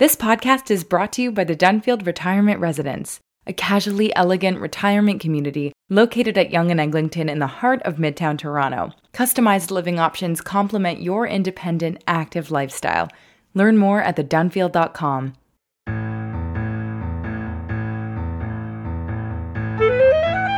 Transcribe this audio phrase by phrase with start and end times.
[0.00, 5.20] This podcast is brought to you by the Dunfield Retirement Residence, a casually elegant retirement
[5.20, 8.92] community located at Yonge and Eglinton in the heart of Midtown Toronto.
[9.12, 13.10] Customized living options complement your independent, active lifestyle.
[13.52, 15.34] Learn more at thedunfield.com.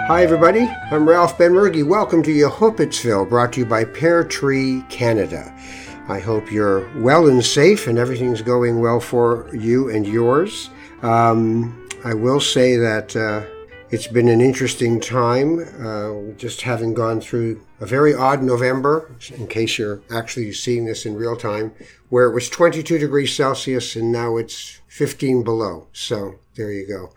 [0.07, 0.71] Hi, everybody.
[0.93, 1.85] I'm Ralph Benmergui.
[1.85, 5.53] Welcome to Yehupetzville, brought to you by Pear Tree Canada.
[6.13, 10.69] I hope you're well and safe and everything's going well for you and yours.
[11.01, 13.46] Um, I will say that uh,
[13.91, 19.46] it's been an interesting time, uh, just having gone through a very odd November, in
[19.46, 21.72] case you're actually seeing this in real time,
[22.11, 25.86] where it was 22 degrees Celsius and now it's 15 below.
[25.94, 27.14] So there you go.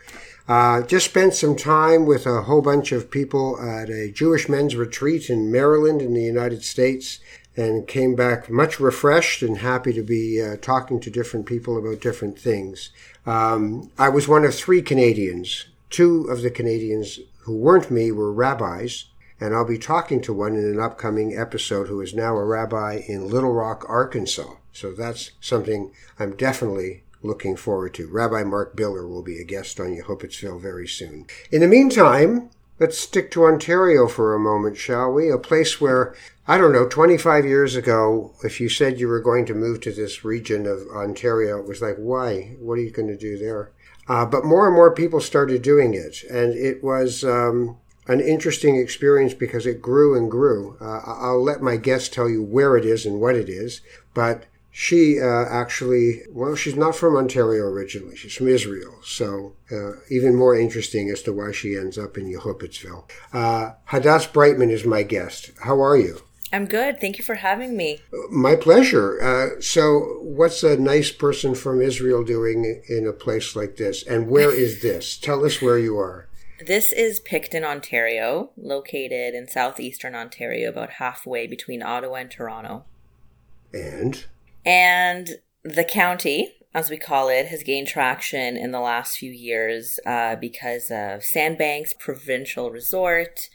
[0.47, 4.77] Uh, just spent some time with a whole bunch of people at a Jewish men's
[4.77, 7.19] retreat in Maryland in the United States
[7.57, 12.01] and came back much refreshed and happy to be uh, talking to different people about
[12.01, 12.89] different things.
[13.25, 15.65] Um, I was one of three Canadians.
[15.89, 19.05] Two of the Canadians who weren't me were rabbis,
[19.39, 23.01] and I'll be talking to one in an upcoming episode who is now a rabbi
[23.07, 24.55] in Little Rock, Arkansas.
[24.73, 28.07] So that's something I'm definitely looking forward to.
[28.07, 31.25] Rabbi Mark Biller will be a guest on Yehupetzville very soon.
[31.51, 35.29] In the meantime, let's stick to Ontario for a moment, shall we?
[35.29, 36.15] A place where
[36.47, 39.91] I don't know, 25 years ago, if you said you were going to move to
[39.91, 42.55] this region of Ontario, it was like, why?
[42.59, 43.71] What are you going to do there?
[44.07, 46.17] Uh, but more and more people started doing it.
[46.29, 50.77] And it was um, an interesting experience because it grew and grew.
[50.79, 53.81] Uh, I'll let my guest tell you where it is and what it is.
[54.13, 54.45] But
[54.77, 58.17] she uh, actually, well, she's not from Ontario originally.
[58.17, 58.99] She's from Israel.
[59.05, 63.09] So uh, even more interesting as to why she ends up in Yehupetzville.
[63.31, 65.51] Uh, Hadass Brightman is my guest.
[65.61, 66.23] How are you?
[66.51, 66.99] I'm good.
[66.99, 67.99] Thank you for having me.
[68.29, 69.21] My pleasure.
[69.23, 74.03] Uh, so, what's a nice person from Israel doing in a place like this?
[74.03, 75.17] And where is this?
[75.17, 76.27] Tell us where you are.
[76.59, 82.83] This is Picton, Ontario, located in southeastern Ontario, about halfway between Ottawa and Toronto.
[83.73, 84.25] And?
[84.65, 89.99] And the county, as we call it, has gained traction in the last few years
[90.05, 93.49] uh, because of Sandbanks Provincial Resort,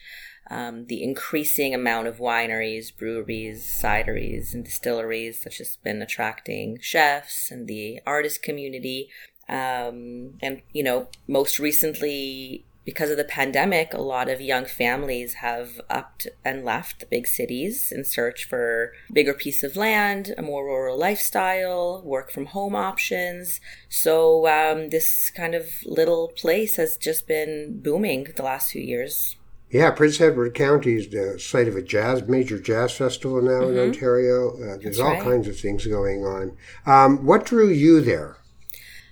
[0.50, 7.50] um, the increasing amount of wineries, breweries, cideries, and distilleries that's just been attracting chefs
[7.50, 9.08] and the artist community.
[9.48, 15.34] Um, and, you know, most recently, because of the pandemic, a lot of young families
[15.34, 20.42] have upped and left the big cities in search for bigger piece of land, a
[20.42, 23.60] more rural lifestyle, work from home options.
[23.88, 29.36] So um, this kind of little place has just been booming the last few years.
[29.70, 33.78] Yeah, Prince Edward County is the site of a jazz major jazz festival now mm-hmm.
[33.78, 34.50] in Ontario.
[34.54, 35.22] Uh, there's That's all right.
[35.22, 36.56] kinds of things going on.
[36.86, 38.38] Um, what drew you there?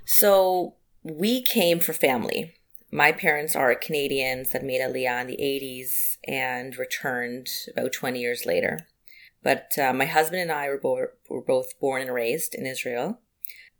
[0.04, 0.74] So
[1.04, 2.54] we came for family.
[2.91, 8.47] My parents are Canadians that made Aliyah in the 80s and returned about 20 years
[8.47, 8.88] later.
[9.43, 13.21] But uh, my husband and I were, bo- were both born and raised in Israel.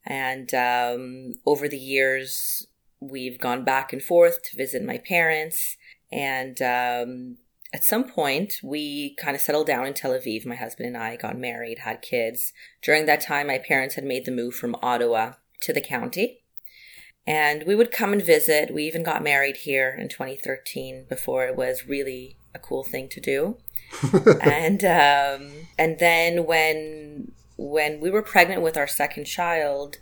[0.05, 2.67] And um, over the years,
[3.01, 5.77] we've gone back and forth to visit my parents
[6.11, 7.37] and um,
[7.73, 10.47] at some point, we kind of settled down in Tel Aviv.
[10.47, 12.53] My husband and I got married, had kids.
[12.81, 16.43] During that time, my parents had made the move from Ottawa to the county.
[17.29, 18.73] And we would come and visit.
[18.73, 23.21] We even got married here in 2013 before it was really a cool thing to
[23.21, 23.59] do.
[24.41, 29.99] and um, and then when when we were pregnant with our second child,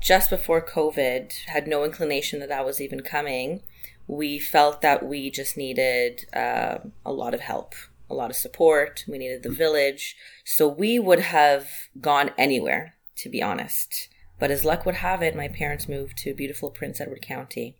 [0.00, 3.62] just before COVID, had no inclination that that was even coming
[4.08, 7.74] we felt that we just needed uh, a lot of help,
[8.10, 9.04] a lot of support.
[9.06, 10.16] We needed the village.
[10.44, 11.68] So we would have
[12.00, 14.08] gone anywhere, to be honest.
[14.38, 17.76] But as luck would have it, my parents moved to beautiful Prince Edward County.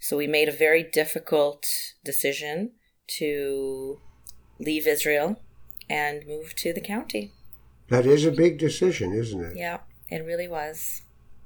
[0.00, 1.66] So we made a very difficult
[2.04, 2.72] decision
[3.18, 4.00] to
[4.58, 5.40] leave Israel
[5.90, 7.32] and move to the county.
[7.88, 9.56] That is a big decision, isn't it?
[9.56, 9.78] Yeah,
[10.10, 11.02] it really was.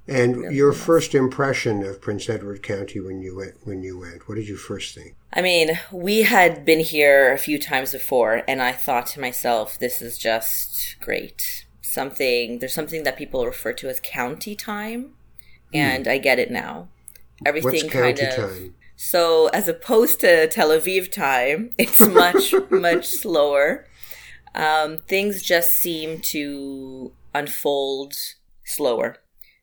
[0.09, 4.35] And your first impression of Prince Edward County when you went when you went, what
[4.35, 5.15] did you first think?
[5.33, 9.79] I mean, we had been here a few times before and I thought to myself,
[9.79, 11.67] this is just great.
[11.93, 15.13] Something there's something that people refer to as county time.
[15.73, 15.77] Hmm.
[15.77, 16.89] And I get it now.
[17.45, 18.75] Everything kind of time?
[18.97, 23.87] So as opposed to Tel Aviv time, it's much, much slower.
[24.55, 28.15] Um, things just seem to unfold
[28.65, 29.17] slower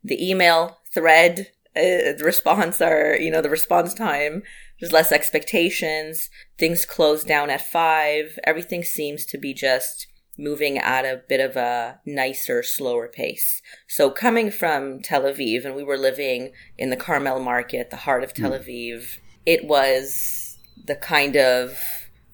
[0.03, 4.43] the email thread uh, the response are you know the response time
[4.79, 10.07] there's less expectations things close down at five everything seems to be just
[10.39, 13.61] moving at a bit of a nicer, slower pace.
[13.87, 18.23] So coming from Tel Aviv, and we were living in the Carmel market, the heart
[18.23, 18.63] of Tel hmm.
[18.63, 21.77] Aviv, it was the kind of,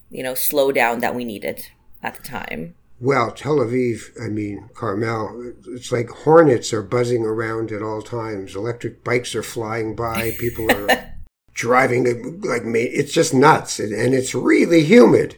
[0.09, 1.67] you know, slowdown that we needed
[2.03, 2.75] at the time.
[2.99, 8.55] Well, Tel Aviv, I mean, Carmel, it's like hornets are buzzing around at all times.
[8.55, 10.35] Electric bikes are flying by.
[10.39, 11.13] People are
[11.53, 12.83] driving like me.
[12.83, 13.79] It's just nuts.
[13.79, 15.37] And it's really humid.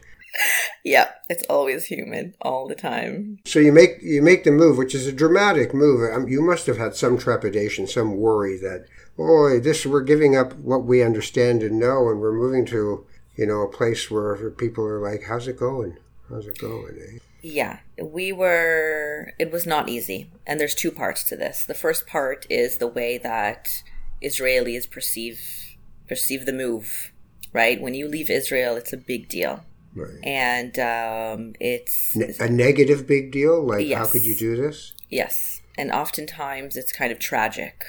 [0.84, 3.38] Yeah, it's always humid all the time.
[3.44, 6.12] So you make you make the move, which is a dramatic move.
[6.12, 8.86] Um, you must have had some trepidation, some worry that,
[9.18, 13.46] oh, this we're giving up what we understand and know, and we're moving to you
[13.46, 15.96] know a place where people are like, how's it going?
[16.28, 16.98] How's it going?
[17.00, 17.18] Eh?
[17.40, 20.30] Yeah, we were, it was not easy.
[20.46, 21.64] And there's two parts to this.
[21.64, 23.82] The first part is the way that
[24.22, 25.76] Israelis perceive,
[26.08, 27.12] perceive the move,
[27.52, 27.80] right?
[27.80, 29.64] When you leave Israel, it's a big deal.
[29.94, 30.18] Right.
[30.22, 33.62] And um, it's Ne- a negative big deal.
[33.62, 34.92] Like, how could you do this?
[35.08, 35.62] Yes.
[35.76, 37.84] And oftentimes it's kind of tragic.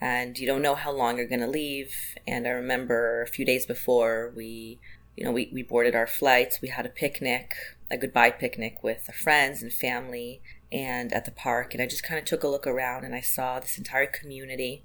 [0.00, 1.94] And you don't know how long you're going to leave.
[2.26, 4.80] And I remember a few days before we,
[5.16, 7.54] you know, we, we boarded our flights, we had a picnic,
[7.90, 10.40] a goodbye picnic with our friends and family
[10.72, 11.74] and at the park.
[11.74, 14.82] And I just kind of took a look around and I saw this entire community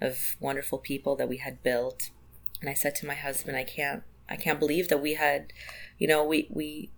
[0.00, 2.10] of wonderful people that we had built.
[2.60, 5.52] And I said to my husband, I can't, I can't believe that we had,
[5.98, 6.90] you know, we, we,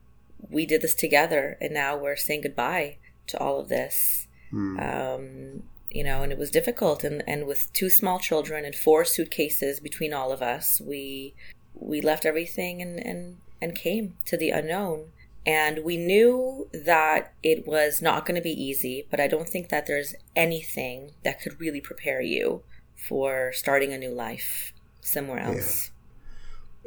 [0.50, 2.96] we did this together and now we're saying goodbye
[3.26, 7.04] to all of this um, you know, and it was difficult.
[7.04, 11.34] And, and with two small children and four suitcases between all of us, we
[11.78, 15.12] we left everything and, and, and came to the unknown.
[15.44, 19.68] And we knew that it was not going to be easy, but I don't think
[19.68, 22.62] that there's anything that could really prepare you
[22.96, 24.72] for starting a new life
[25.02, 25.90] somewhere else.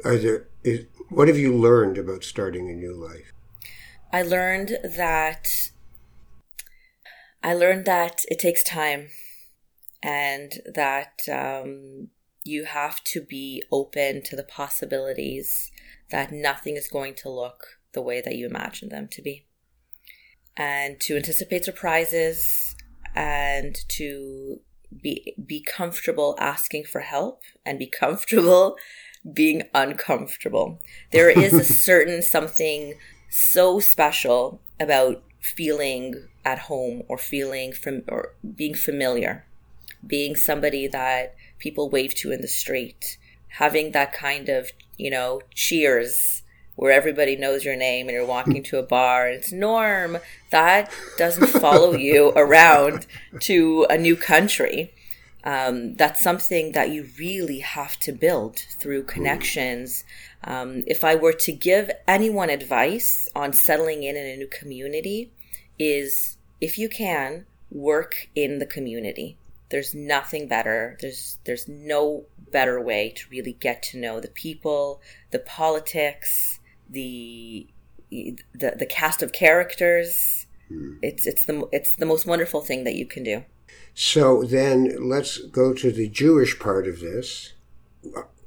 [0.04, 0.48] Are there?
[0.64, 3.32] Is, what have you learned about starting a new life?
[4.12, 5.46] I learned that
[7.42, 9.08] I learned that it takes time
[10.02, 12.08] and that um,
[12.44, 15.70] you have to be open to the possibilities
[16.10, 19.46] that nothing is going to look the way that you imagine them to be.
[20.56, 22.74] And to anticipate surprises
[23.14, 24.60] and to
[25.02, 28.76] be be comfortable asking for help and be comfortable
[29.32, 30.78] being uncomfortable.
[31.10, 32.94] There is a certain something
[33.28, 39.44] so special about feeling at home or feeling from or being familiar,
[40.06, 43.18] being somebody that people wave to in the street,
[43.48, 46.42] having that kind of, you know, cheers
[46.76, 50.18] where everybody knows your name and you're walking to a bar and it's Norm.
[50.50, 53.06] That doesn't follow you around
[53.40, 54.94] to a new country.
[55.44, 60.04] Um, that's something that you really have to build through connections.
[60.44, 65.32] Um, if I were to give anyone advice on settling in in a new community,
[65.78, 69.38] is if you can work in the community.
[69.70, 70.96] There's nothing better.
[71.00, 75.00] There's there's no better way to really get to know the people,
[75.30, 76.58] the politics,
[76.88, 77.68] the
[78.10, 80.46] the the cast of characters.
[81.02, 83.44] It's it's the it's the most wonderful thing that you can do.
[83.94, 87.52] So then let's go to the Jewish part of this.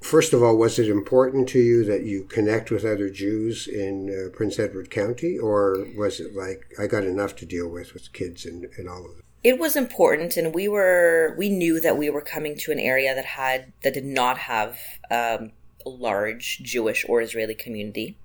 [0.02, 4.10] First of all, was it important to you that you connect with other Jews in
[4.10, 8.12] uh, Prince Edward County, or was it like I got enough to deal with with
[8.12, 9.24] kids and, and all of it?
[9.44, 13.14] it was important and we were we knew that we were coming to an area
[13.14, 14.78] that had that did not have
[15.12, 15.52] um,
[15.86, 18.18] a large jewish or israeli community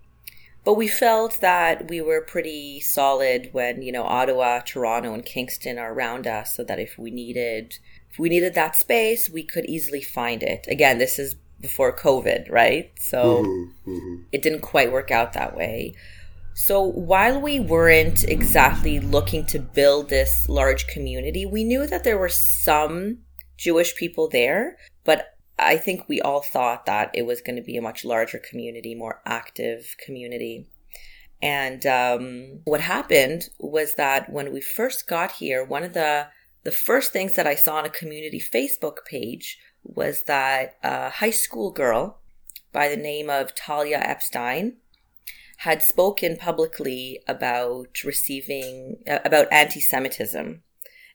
[0.68, 5.78] but we felt that we were pretty solid when you know ottawa toronto and kingston
[5.78, 7.78] are around us so that if we needed
[8.10, 10.66] if we needed that space we could easily find it.
[10.68, 12.92] Again this is before covid right?
[13.00, 14.22] So mm-hmm, mm-hmm.
[14.30, 15.94] it didn't quite work out that way.
[16.52, 22.18] So while we weren't exactly looking to build this large community, we knew that there
[22.18, 23.20] were some
[23.56, 27.76] Jewish people there, but I think we all thought that it was going to be
[27.76, 30.68] a much larger community, more active community.
[31.42, 36.28] And um, what happened was that when we first got here, one of the
[36.64, 41.30] the first things that I saw on a community Facebook page was that a high
[41.30, 42.18] school girl
[42.72, 44.76] by the name of Talia Epstein
[45.58, 50.62] had spoken publicly about receiving about anti-Semitism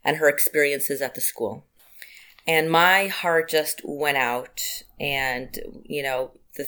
[0.04, 1.66] and her experiences at the school.
[2.46, 6.68] And my heart just went out and you know the,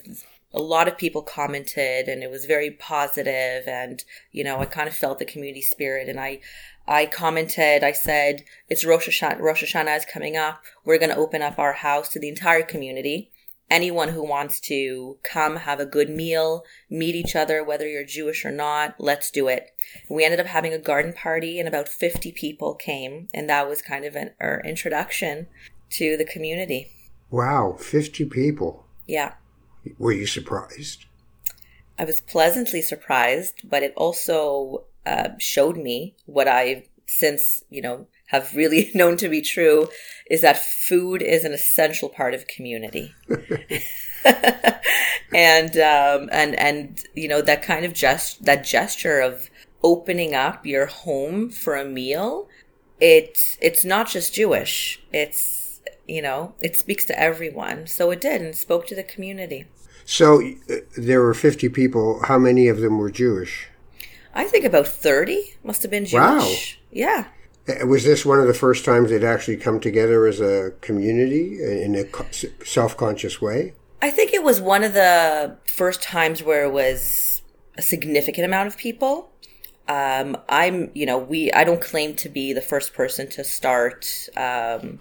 [0.53, 4.87] a lot of people commented and it was very positive and you know I kind
[4.87, 6.39] of felt the community spirit and I
[6.87, 10.63] I commented I said it's Rosh Hashanah, Rosh Hashanah is coming up.
[10.85, 13.31] We're going to open up our house to the entire community
[13.69, 18.45] anyone who wants to come have a good meal, meet each other, whether you're Jewish
[18.45, 19.71] or not, let's do it.
[20.09, 23.29] We ended up having a garden party and about 50 people came.
[23.33, 25.47] And that was kind of an, our introduction
[25.91, 26.91] to the community.
[27.29, 28.85] Wow, 50 people.
[29.07, 29.33] Yeah.
[29.97, 31.05] Were you surprised?
[31.97, 38.07] I was pleasantly surprised, but it also uh, showed me what I've since, you know,
[38.27, 39.89] have really known to be true
[40.29, 43.13] is that food is an essential part of community.
[45.33, 49.49] and um, and and you know that kind of gest that gesture of
[49.83, 52.47] opening up your home for a meal
[52.99, 55.01] it it's not just Jewish.
[55.11, 57.87] It's you know it speaks to everyone.
[57.87, 59.65] So it did and spoke to the community.
[60.05, 62.21] So uh, there were fifty people.
[62.27, 63.67] How many of them were Jewish?
[64.33, 66.21] I think about thirty must have been Jewish.
[66.21, 66.53] Wow.
[66.91, 67.27] Yeah.
[67.67, 71.61] Uh, was this one of the first times they'd actually come together as a community
[71.61, 72.05] in a
[72.63, 73.73] self-conscious way?
[74.01, 77.41] I think it was one of the first times where it was
[77.77, 79.31] a significant amount of people.
[79.87, 84.29] Um, I'm, you know, we, I don't claim to be the first person to start,
[84.35, 84.99] um,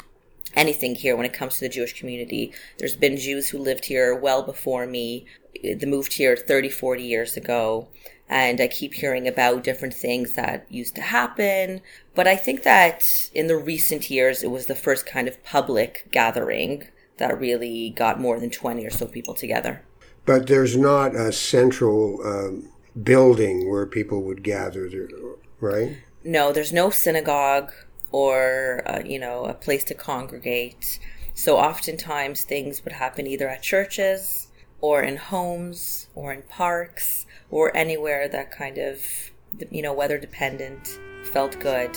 [0.55, 2.53] anything here when it comes to the Jewish community.
[2.79, 5.27] There's been Jews who lived here well before me.
[5.63, 7.89] They moved here 30, 40 years ago.
[8.29, 11.83] And I keep hearing about different things that used to happen.
[12.15, 13.05] But I think that
[13.35, 16.89] in the recent years, it was the first kind of public gathering
[17.19, 19.83] that really got more than 20 or so people together.
[20.27, 22.71] But there's not a central um,
[23.03, 24.91] building where people would gather,
[25.61, 25.99] right?
[26.25, 27.73] No, there's no synagogue
[28.11, 30.99] or, uh, you know, a place to congregate.
[31.35, 34.49] So oftentimes things would happen either at churches
[34.81, 39.05] or in homes or in parks or anywhere that kind of,
[39.71, 40.99] you know, weather dependent
[41.33, 41.93] felt good.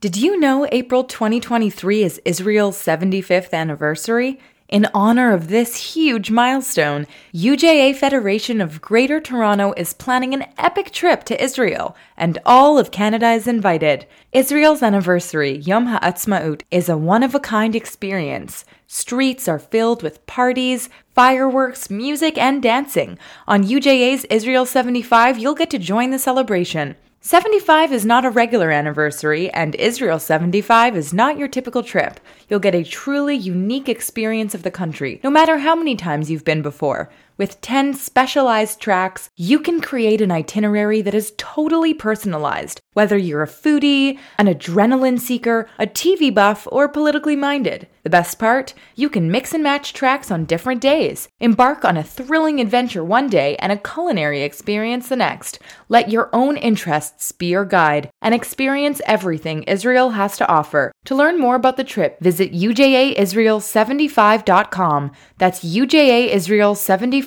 [0.00, 4.40] Did you know April 2023 is Israel's 75th anniversary?
[4.72, 10.92] In honor of this huge milestone, UJA Federation of Greater Toronto is planning an epic
[10.92, 14.06] trip to Israel, and all of Canada is invited.
[14.32, 18.64] Israel's anniversary, Yom HaAtzmaut, is a one of a kind experience.
[18.86, 23.18] Streets are filled with parties, fireworks, music, and dancing.
[23.46, 26.96] On UJA's Israel 75, you'll get to join the celebration.
[27.24, 32.18] 75 is not a regular anniversary, and Israel 75 is not your typical trip.
[32.48, 36.44] You'll get a truly unique experience of the country, no matter how many times you've
[36.44, 37.12] been before.
[37.38, 43.42] With 10 specialized tracks, you can create an itinerary that is totally personalized, whether you're
[43.42, 47.88] a foodie, an adrenaline seeker, a TV buff, or politically minded.
[48.02, 48.74] The best part?
[48.96, 51.28] You can mix and match tracks on different days.
[51.40, 55.58] Embark on a thrilling adventure one day and a culinary experience the next.
[55.88, 60.90] Let your own interests be your guide and experience everything Israel has to offer.
[61.06, 65.12] To learn more about the trip, visit ujaisrael75.com.
[65.38, 67.21] That's ujaisrael75.com.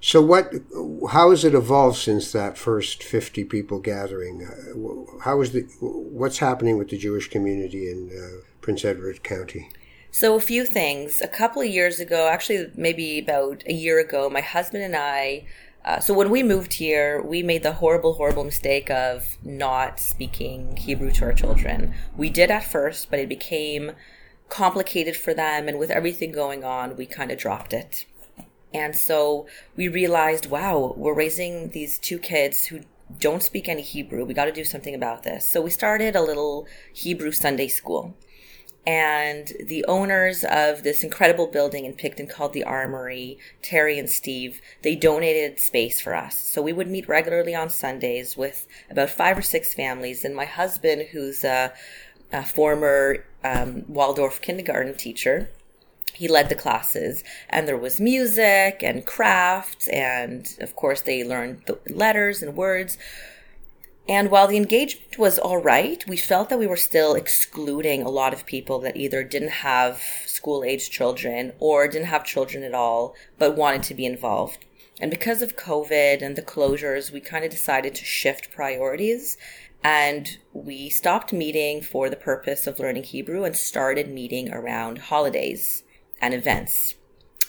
[0.00, 0.52] So what?
[1.10, 4.46] How has it evolved since that first fifty people gathering?
[4.46, 5.62] Uh, how is the?
[5.80, 9.70] What's happening with the Jewish community in uh, Prince Edward County?
[10.10, 11.20] So a few things.
[11.20, 15.46] A couple of years ago, actually, maybe about a year ago, my husband and I.
[15.84, 20.76] Uh, so when we moved here, we made the horrible, horrible mistake of not speaking
[20.76, 21.94] Hebrew to our children.
[22.16, 23.92] We did at first, but it became
[24.50, 28.04] complicated for them, and with everything going on, we kind of dropped it.
[28.74, 32.80] And so we realized, wow, we're raising these two kids who
[33.18, 34.24] don't speak any Hebrew.
[34.24, 35.50] We got to do something about this.
[35.50, 38.16] So we started a little Hebrew Sunday school.
[38.86, 44.60] And the owners of this incredible building in Picton called the Armory, Terry and Steve,
[44.82, 46.38] they donated space for us.
[46.38, 50.24] So we would meet regularly on Sundays with about five or six families.
[50.24, 51.74] And my husband, who's a,
[52.32, 55.50] a former um, Waldorf kindergarten teacher,
[56.20, 61.62] he led the classes and there was music and crafts and of course they learned
[61.66, 62.98] the letters and words.
[64.08, 68.10] And while the engagement was all right we felt that we were still excluding a
[68.10, 72.74] lot of people that either didn't have school age children or didn't have children at
[72.74, 74.66] all but wanted to be involved.
[75.00, 79.38] And because of covid and the closures we kind of decided to shift priorities
[79.82, 85.84] and we stopped meeting for the purpose of learning Hebrew and started meeting around holidays
[86.20, 86.94] and events.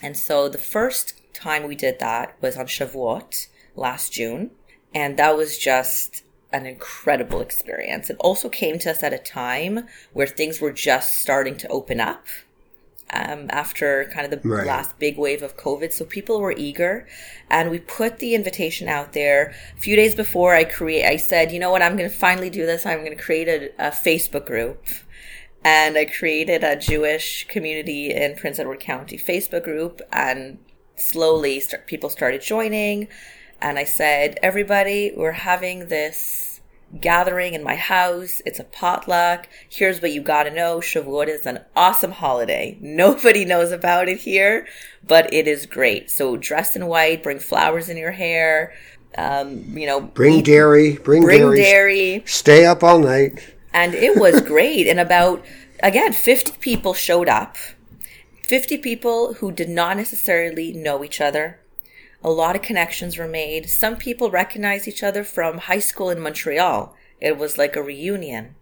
[0.01, 4.51] And so the first time we did that was on Shavuot last June.
[4.93, 8.09] And that was just an incredible experience.
[8.09, 11.99] It also came to us at a time where things were just starting to open
[11.99, 12.25] up.
[13.13, 14.65] Um, after kind of the Right.
[14.65, 15.91] last big wave of COVID.
[15.91, 17.07] So people were eager,
[17.49, 21.05] and we put the invitation out there a few days before I create.
[21.05, 22.85] I said, you know what, I'm going to finally do this.
[22.85, 24.85] I'm going to create a, a Facebook group.
[25.63, 30.57] And I created a Jewish community in Prince Edward County Facebook group, and
[30.95, 33.07] slowly start, people started joining.
[33.61, 36.50] And I said, everybody, we're having this
[36.99, 38.41] gathering in my house.
[38.45, 39.47] It's a potluck.
[39.69, 40.79] Here's what you got to know.
[40.79, 42.77] Shavuot is an awesome holiday.
[42.81, 44.67] Nobody knows about it here,
[45.07, 46.09] but it is great.
[46.11, 48.73] So dress in white, bring flowers in your hair.
[49.17, 50.93] Um, you know, Bring eat- dairy.
[50.97, 51.57] Bring, bring dairy.
[51.57, 53.39] dairy Stay up all night.
[53.73, 54.87] and it was great.
[54.87, 55.43] and about
[55.83, 57.57] again, fifty people showed up.
[58.47, 61.59] Fifty people who did not necessarily know each other.
[62.23, 63.69] A lot of connections were made.
[63.69, 66.95] Some people recognized each other from high school in Montreal.
[67.19, 68.55] It was like a reunion.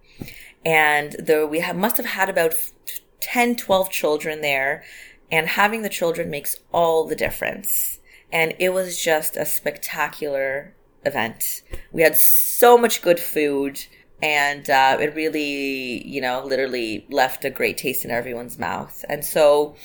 [0.65, 2.53] And there, we have, must have had about
[3.19, 4.83] 10, 12 children there.
[5.31, 7.99] And having the children makes all the difference.
[8.31, 10.75] And it was just a spectacular
[11.05, 11.61] event.
[11.91, 13.85] We had so much good food
[14.21, 19.05] and uh, it really, you know, literally left a great taste in everyone's mouth.
[19.07, 19.75] And so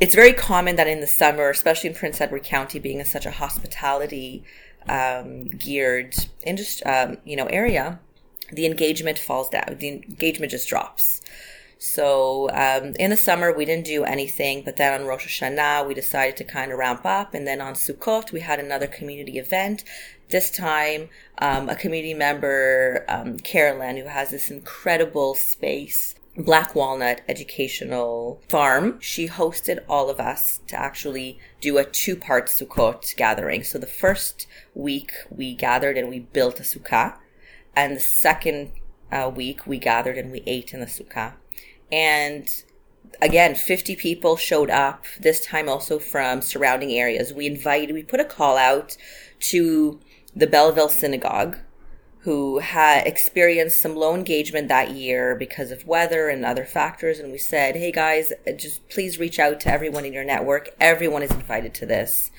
[0.00, 3.26] it's very common that in the summer, especially in Prince Edward County, being in such
[3.26, 4.44] a hospitality
[4.88, 6.14] um, geared
[6.44, 8.00] industry, um, you know, area,
[8.52, 9.76] the engagement falls down.
[9.78, 11.20] The engagement just drops.
[11.78, 15.94] So um, in the summer, we didn't do anything, but then on Rosh Hashanah, we
[15.94, 17.34] decided to kind of ramp up.
[17.34, 19.84] And then on Sukkot, we had another community event.
[20.28, 27.20] This time, um, a community member, um, Carolyn, who has this incredible space, Black Walnut
[27.28, 33.64] Educational Farm, she hosted all of us to actually do a two part Sukkot gathering.
[33.64, 37.16] So the first week, we gathered and we built a sukkah.
[37.74, 38.70] And the second
[39.10, 41.34] uh, week, we gathered and we ate in the sukkah.
[41.90, 42.48] And
[43.20, 47.32] again, 50 people showed up, this time also from surrounding areas.
[47.32, 48.96] We invited, we put a call out
[49.40, 49.98] to
[50.36, 51.58] the Belleville Synagogue,
[52.28, 57.18] who had experienced some low engagement that year because of weather and other factors.
[57.18, 60.68] And we said, hey guys, just please reach out to everyone in your network.
[60.78, 62.30] Everyone is invited to this.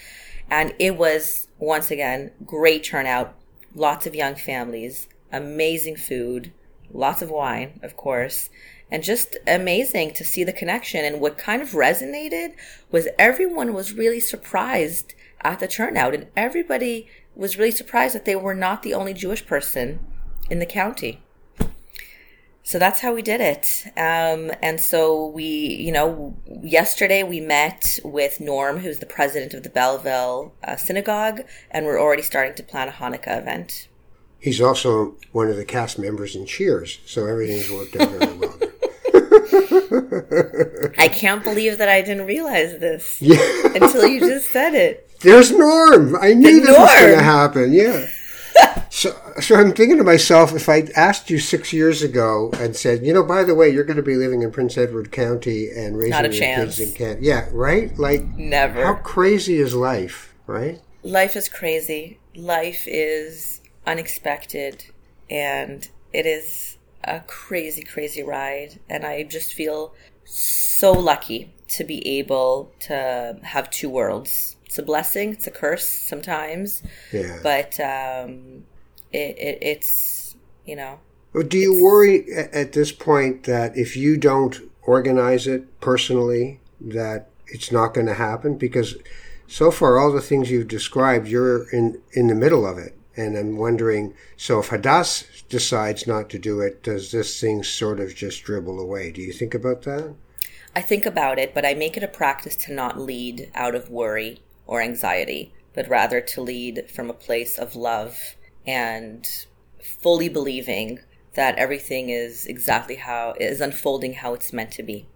[0.47, 3.33] And it was, once again, great turnout,
[3.73, 6.53] lots of young families, amazing food,
[6.93, 8.51] lots of wine, of course,
[8.91, 11.03] and just amazing to see the connection.
[11.03, 12.53] And what kind of resonated
[12.91, 18.35] was everyone was really surprised at the turnout, and everybody was really surprised that they
[18.35, 19.99] were not the only Jewish person
[20.49, 21.21] in the county.
[22.63, 23.67] So that's how we did it.
[23.97, 29.63] Um, and so we, you know, yesterday we met with Norm, who's the president of
[29.63, 33.87] the Belleville uh, Synagogue, and we're already starting to plan a Hanukkah event.
[34.39, 38.59] He's also one of the cast members in Cheers, so everything's worked out very well.
[40.97, 43.37] I can't believe that I didn't realize this Yeah.
[43.75, 45.09] until you just said it.
[45.21, 46.15] There's Norm.
[46.21, 47.73] I knew The this was going to happen.
[47.73, 48.07] Yeah.
[48.89, 53.05] so, so I'm thinking to myself, if I'd asked you six years ago and said,
[53.05, 55.97] you know, by the way, you're going to be living in Prince Edward County and
[55.97, 56.77] raising your chance.
[56.77, 57.21] kids in Kent.
[57.21, 57.97] Yeah, right?
[57.97, 58.83] Like, Never.
[58.85, 60.79] how crazy is life, right?
[61.03, 62.19] Life is crazy.
[62.35, 64.85] Life is unexpected
[65.29, 68.79] and it is a crazy, crazy ride.
[68.89, 69.93] And I just feel
[70.25, 74.55] so lucky to be able to have two worlds.
[74.65, 77.39] It's a blessing, it's a curse sometimes, Yeah.
[77.41, 78.63] but um,
[79.11, 80.35] it, it, it's,
[80.65, 80.99] you know,
[81.47, 87.71] Do you worry at this point that if you don't organize it personally, that it's
[87.71, 88.57] not going to happen?
[88.57, 88.95] Because
[89.47, 93.37] so far, all the things you've described, you're in in the middle of it, and
[93.37, 94.13] I'm wondering.
[94.37, 98.79] So, if Hadass decides not to do it, does this thing sort of just dribble
[98.79, 99.11] away?
[99.11, 100.15] Do you think about that?
[100.75, 103.89] I think about it, but I make it a practice to not lead out of
[103.89, 109.27] worry or anxiety, but rather to lead from a place of love and
[109.81, 110.99] fully believing
[111.33, 115.07] that everything is exactly how is unfolding how it's meant to be.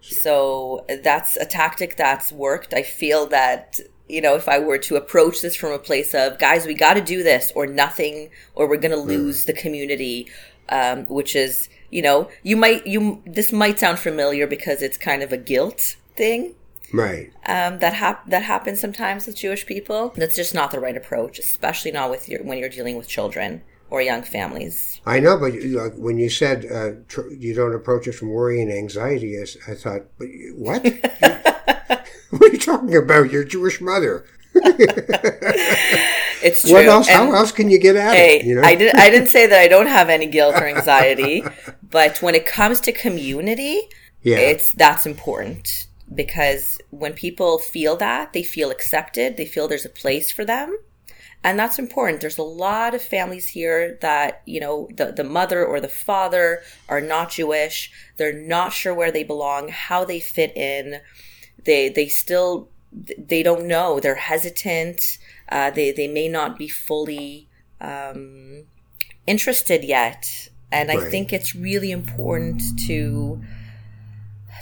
[0.00, 2.74] So that's a tactic that's worked.
[2.74, 6.38] I feel that you know, if I were to approach this from a place of,
[6.38, 10.30] guys, we got to do this or nothing, or we're going to lose the community,
[10.68, 15.22] um, which is, you know, you might, you, this might sound familiar because it's kind
[15.22, 16.54] of a guilt thing.
[16.92, 17.32] Right.
[17.46, 20.12] Um, that hap- that happens sometimes with Jewish people.
[20.16, 23.62] That's just not the right approach, especially not with your when you're dealing with children
[23.90, 25.00] or young families.
[25.04, 28.28] I know, but you- like, when you said uh, tr- you don't approach it from
[28.30, 30.84] worry and anxiety, I thought, but what?
[32.38, 33.30] what are you talking about?
[33.30, 34.24] Your Jewish mother.
[36.42, 36.72] It's true.
[36.74, 37.08] What else?
[37.08, 38.44] And- how else can you get at Hey, it?
[38.44, 38.62] You know?
[38.62, 38.94] I did.
[38.94, 41.42] I didn't say that I don't have any guilt or anxiety,
[41.90, 43.80] but when it comes to community,
[44.22, 44.36] Yeah.
[44.38, 49.90] It's that's important because when people feel that, they feel accepted, they feel there's a
[50.02, 50.76] place for them.
[51.42, 52.20] And that's important.
[52.22, 56.60] There's a lot of families here that, you know, the, the mother or the father
[56.88, 57.90] are not Jewish.
[58.16, 61.00] They're not sure where they belong, how they fit in.
[61.64, 64.00] They, they still, they don't know.
[64.00, 65.18] They're hesitant.
[65.48, 67.48] Uh, they, they may not be fully,
[67.80, 68.64] um,
[69.26, 70.48] interested yet.
[70.72, 73.40] And I think it's really important to,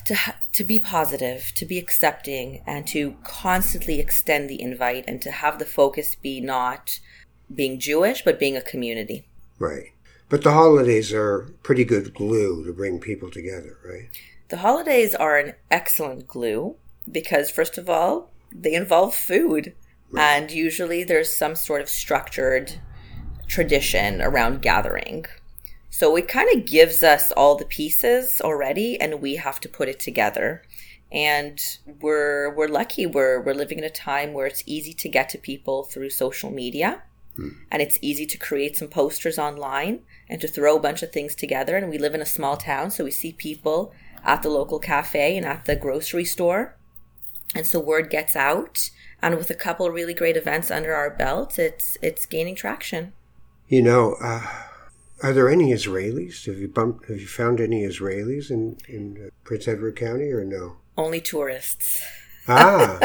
[0.04, 5.30] to to be positive, to be accepting, and to constantly extend the invite, and to
[5.30, 7.00] have the focus be not
[7.54, 9.24] being Jewish, but being a community.
[9.58, 9.92] Right.
[10.28, 14.08] But the holidays are pretty good glue to bring people together, right?
[14.48, 16.76] The holidays are an excellent glue
[17.10, 19.74] because, first of all, they involve food,
[20.16, 22.74] and usually there's some sort of structured
[23.48, 25.26] tradition around gathering.
[25.90, 29.88] So it kind of gives us all the pieces already, and we have to put
[29.88, 30.62] it together.
[31.10, 31.60] And
[32.00, 33.04] we're we're lucky.
[33.04, 36.50] We're we're living in a time where it's easy to get to people through social
[36.50, 37.02] media,
[37.36, 37.50] hmm.
[37.70, 41.34] and it's easy to create some posters online and to throw a bunch of things
[41.34, 41.76] together.
[41.76, 43.92] And we live in a small town, so we see people
[44.24, 46.78] at the local cafe and at the grocery store,
[47.54, 48.90] and so word gets out.
[49.20, 53.12] And with a couple of really great events under our belt, it's it's gaining traction.
[53.68, 54.46] You know, uh,
[55.22, 56.46] are there any Israelis?
[56.46, 57.08] Have you bumped?
[57.08, 60.76] Have you found any Israelis in in uh, Prince Edward County or no?
[60.96, 62.02] Only tourists.
[62.48, 62.98] Ah,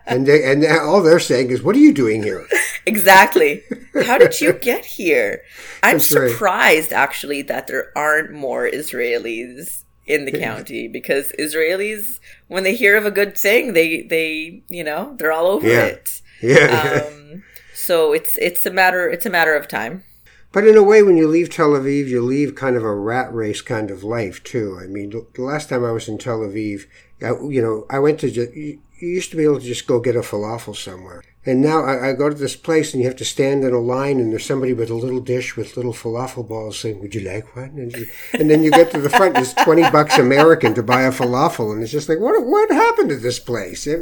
[0.06, 2.46] and they and all they're saying is, "What are you doing here?"
[2.86, 3.64] Exactly.
[4.06, 5.42] How did you get here?
[5.82, 6.30] I'm That's right.
[6.30, 12.18] surprised actually that there aren't more Israelis in the county because Israelis
[12.48, 15.84] when they hear of a good thing they they you know they're all over Yeah.
[15.84, 16.22] it.
[16.42, 17.04] Yeah.
[17.06, 17.44] Um
[17.74, 20.04] so it's it's a matter it's a matter of time.
[20.50, 23.32] But in a way, when you leave Tel Aviv, you leave kind of a rat
[23.34, 24.78] race kind of life too.
[24.82, 26.86] I mean, the last time I was in Tel Aviv,
[27.20, 30.16] I, you know, I went to you used to be able to just go get
[30.16, 33.24] a falafel somewhere, and now I, I go to this place and you have to
[33.24, 36.78] stand in a line, and there's somebody with a little dish with little falafel balls
[36.78, 39.54] saying, "Would you like one?" And, you, and then you get to the front, it's
[39.54, 43.16] twenty bucks American to buy a falafel, and it's just like, what what happened to
[43.16, 43.86] this place?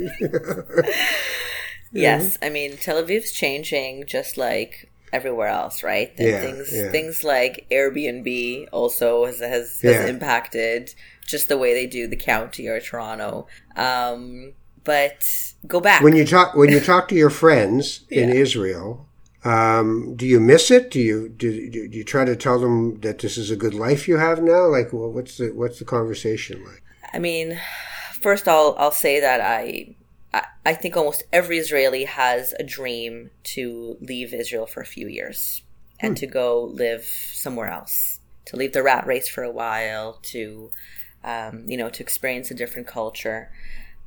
[1.93, 6.13] Yes, I mean Tel Aviv's changing just like everywhere else, right?
[6.19, 6.91] And Yeah, things yeah.
[6.91, 10.07] things like Airbnb also has has, has Yeah.
[10.07, 10.95] impacted
[11.27, 13.47] just the way they do the county or Toronto.
[13.77, 14.55] Um,
[14.87, 16.03] but go back.
[16.03, 19.07] when you talk when you talk to your friends in Israel,
[19.45, 20.91] um, do you miss it?
[20.91, 24.09] Do you do, do you try to tell them that this is a good life
[24.09, 24.67] you have now?
[24.67, 26.83] Like, well, what's the what's the conversation like?
[27.13, 27.61] I mean,
[28.21, 29.95] first I'll I'll say that I
[30.33, 35.09] I, I think almost every Israeli has a dream to leave Israel for a few
[35.09, 35.63] years
[35.99, 40.71] and to go live somewhere else, to leave the rat race for a while, to
[41.25, 43.51] um, you know, to experience a different culture.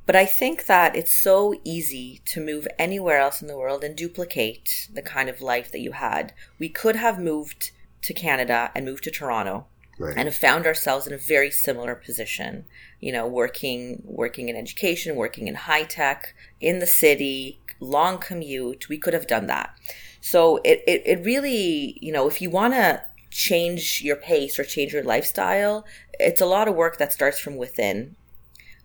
[0.06, 3.94] But I think that it's so easy to move anywhere else in the world and
[3.94, 6.32] duplicate the kind of life that you had.
[6.58, 7.70] We could have moved
[8.02, 9.66] to Canada and moved to Toronto
[10.00, 10.16] Right.
[10.16, 12.64] and have found ourselves in a very similar position
[13.00, 18.88] you know working working in education working in high tech in the city long commute
[18.88, 19.74] we could have done that
[20.22, 24.64] so it, it, it really you know if you want to change your pace or
[24.64, 25.84] change your lifestyle
[26.18, 28.16] it's a lot of work that starts from within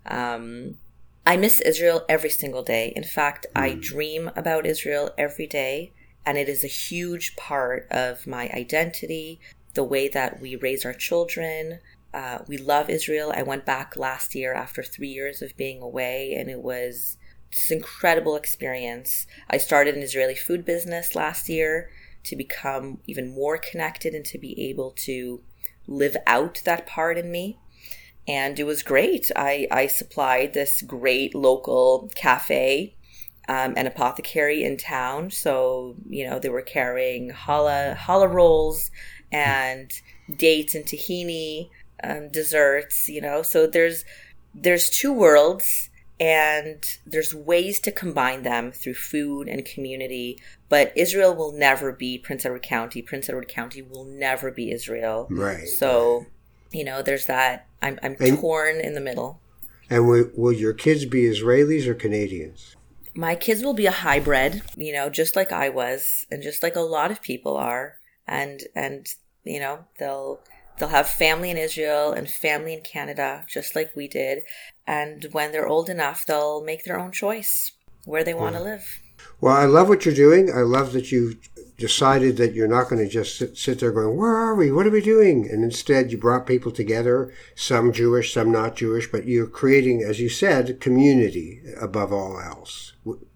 [0.08, 0.78] um,
[1.28, 2.94] I miss Israel every single day.
[2.96, 5.92] In fact, I dream about Israel every day,
[6.24, 9.40] and it is a huge part of my identity,
[9.74, 11.80] the way that we raise our children.
[12.14, 13.34] Uh, we love Israel.
[13.36, 17.18] I went back last year after three years of being away, and it was
[17.50, 19.26] this incredible experience.
[19.50, 21.90] I started an Israeli food business last year
[22.26, 25.42] to become even more connected and to be able to
[25.88, 27.58] live out that part in me
[28.28, 29.32] and it was great.
[29.36, 32.96] I, I supplied this great local cafe
[33.48, 35.30] um, and apothecary in town.
[35.30, 38.90] So, you know, they were carrying challah, challah rolls
[39.32, 39.92] and
[40.36, 41.70] dates and tahini
[42.04, 43.44] um, desserts, you know.
[43.44, 44.06] So there's
[44.54, 50.40] there's two worlds and there's ways to combine them through food and community.
[50.70, 53.02] But Israel will never be Prince Edward County.
[53.02, 55.28] Prince Edward County will never be Israel.
[55.30, 55.68] Right.
[55.68, 56.26] So,
[56.76, 57.68] you know, there's that.
[57.82, 59.42] I'm, I'm And- torn in the middle.
[59.90, 62.76] And will, will your kids be Israelis or Canadians?
[63.14, 66.76] My kids will be a hybrid, you know, just like I was, and just like
[66.76, 69.08] a lot of people are, and and
[69.46, 70.42] you know they'll
[70.78, 74.44] they'll have family in Israel and family in Canada, just like we did.
[74.86, 77.72] And when they're old enough, they'll make their own choice
[78.04, 79.00] where they want to live.
[79.42, 80.52] Well, I love what you're doing.
[80.52, 81.36] I love that you
[81.78, 84.72] decided that you're not going to just sit, sit there going, Where are we?
[84.72, 85.50] What are we doing?
[85.50, 90.20] And instead, you brought people together, some Jewish, some not Jewish, but you're creating, as
[90.20, 92.94] you said, community above all else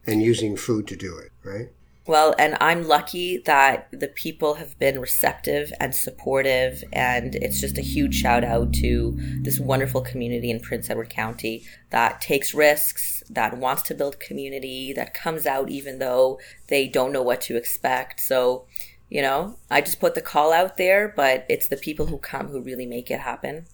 [0.07, 1.69] and using food to do it, right?
[2.09, 6.83] Well, and I'm lucky that the people have been receptive and supportive.
[6.91, 11.67] And it's just a huge shout out to this wonderful community in Prince Edward County
[11.91, 17.13] that takes risks, that wants to build community, that comes out even though they don't
[17.13, 18.21] know what to expect.
[18.21, 18.65] So,
[19.07, 22.47] you know, I just put the call out there, but it's the people who come
[22.47, 23.67] who really make it happen.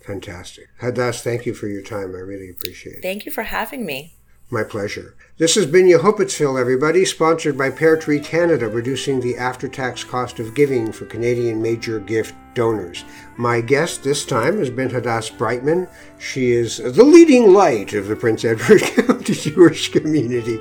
[0.00, 0.68] Fantastic.
[0.80, 2.14] Hadass, thank you for your time.
[2.14, 3.02] I really appreciate it.
[3.02, 4.16] Thank you for having me.
[4.52, 5.14] My pleasure.
[5.42, 10.38] This has been Yehupetzville, everybody, sponsored by Pear Tree Canada, reducing the after tax cost
[10.38, 13.04] of giving for Canadian major gift donors.
[13.36, 15.88] My guest this time has been Hadass Brightman.
[16.18, 20.60] She is the leading light of the Prince Edward County Jewish community.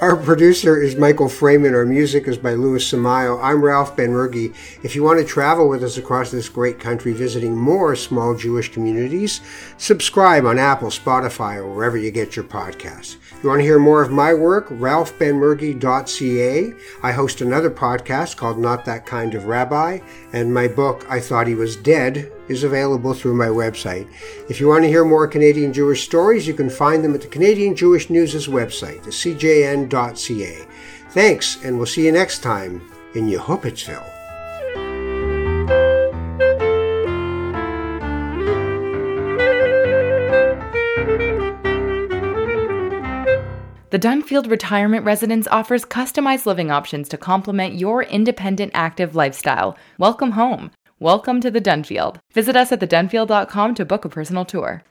[0.00, 1.74] Our producer is Michael Fraiman.
[1.74, 3.42] Our music is by Louis Samayo.
[3.42, 4.54] I'm Ralph Benmergui.
[4.84, 8.72] If you want to travel with us across this great country visiting more small Jewish
[8.72, 9.40] communities,
[9.76, 13.16] subscribe on Apple, Spotify, or wherever you get your podcasts.
[13.32, 16.72] If you want to hear more of my work, ralphbenmergui.ca.
[17.04, 20.00] I host another podcast called Not That Kind of Rabbi,
[20.32, 24.08] and my book, I Thought He Was Dead, is available through my website.
[24.48, 27.28] If you want to hear more Canadian Jewish stories, you can find them at the
[27.28, 30.66] Canadian Jewish News' website, the cjn.ca.
[31.10, 32.82] Thanks, and we'll see you next time
[33.14, 34.17] in Yehupetzville.
[43.90, 49.78] The Dunfield Retirement Residence offers customized living options to complement your independent, active lifestyle.
[49.96, 50.72] Welcome home.
[51.00, 52.16] Welcome to the Dunfield.
[52.34, 54.82] Visit us at thedunfield.com to book a personal tour.